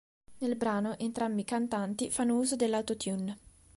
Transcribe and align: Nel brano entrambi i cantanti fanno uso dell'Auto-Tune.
Nel 0.39 0.55
brano 0.55 0.97
entrambi 0.97 1.41
i 1.41 1.45
cantanti 1.45 2.09
fanno 2.09 2.35
uso 2.39 2.55
dell'Auto-Tune. 2.55 3.37